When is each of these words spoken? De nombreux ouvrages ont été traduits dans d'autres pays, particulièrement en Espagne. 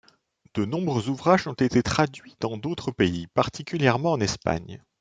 De 0.55 0.65
nombreux 0.65 1.09
ouvrages 1.09 1.45
ont 1.45 1.53
été 1.53 1.83
traduits 1.83 2.35
dans 2.39 2.57
d'autres 2.57 2.89
pays, 2.89 3.27
particulièrement 3.27 4.13
en 4.13 4.19
Espagne. 4.19 4.81